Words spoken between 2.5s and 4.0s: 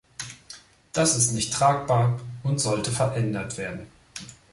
sollte verändert werden.